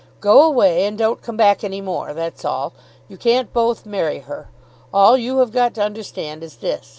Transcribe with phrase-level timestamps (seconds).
[0.19, 2.73] "Go away, and don't come back any more; that's all.
[3.07, 4.49] You can't both marry her.
[4.91, 6.89] All you have got to understand is this.